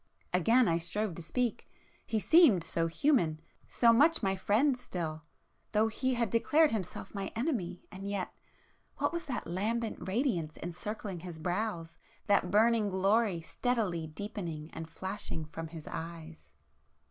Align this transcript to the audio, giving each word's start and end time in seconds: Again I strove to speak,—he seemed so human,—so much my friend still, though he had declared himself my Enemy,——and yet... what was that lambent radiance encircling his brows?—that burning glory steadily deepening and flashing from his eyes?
Again 0.33 0.67
I 0.67 0.79
strove 0.79 1.13
to 1.13 1.21
speak,—he 1.21 2.19
seemed 2.19 2.63
so 2.63 2.87
human,—so 2.87 3.93
much 3.93 4.23
my 4.23 4.35
friend 4.35 4.75
still, 4.75 5.21
though 5.73 5.89
he 5.89 6.15
had 6.15 6.31
declared 6.31 6.71
himself 6.71 7.13
my 7.13 7.31
Enemy,——and 7.35 8.09
yet... 8.09 8.33
what 8.97 9.13
was 9.13 9.27
that 9.27 9.45
lambent 9.45 10.07
radiance 10.09 10.57
encircling 10.63 11.19
his 11.19 11.37
brows?—that 11.37 12.49
burning 12.49 12.89
glory 12.89 13.41
steadily 13.41 14.07
deepening 14.07 14.71
and 14.73 14.89
flashing 14.89 15.45
from 15.45 15.67
his 15.67 15.85
eyes? 15.87 16.49